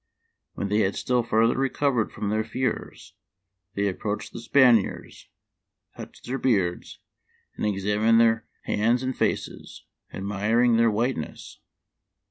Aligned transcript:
When 0.53 0.69
they 0.69 0.79
had 0.79 0.95
still 0.95 1.21
further 1.21 1.55
recovered 1.55 2.11
from 2.11 2.31
their 2.31 2.43
fears, 2.43 3.13
they 3.75 3.87
approached 3.87 4.33
the 4.33 4.39
Spaniards, 4.41 5.27
touched 5.95 6.25
their 6.25 6.39
beards, 6.39 6.97
and 7.55 7.67
examined 7.67 8.19
their 8.19 8.47
hands 8.63 9.03
and 9.03 9.15
faces, 9.15 9.83
admiring 10.11 10.75
their 10.77 10.89
whiteness. 10.89 11.59